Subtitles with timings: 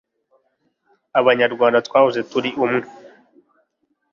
[1.19, 2.83] abanyarwanda twahoze turi umwe